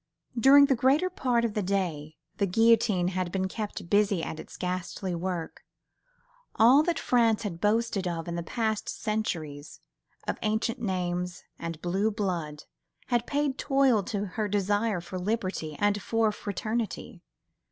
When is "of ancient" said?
10.27-10.81